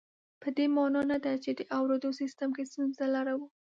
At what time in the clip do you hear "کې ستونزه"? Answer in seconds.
2.57-3.05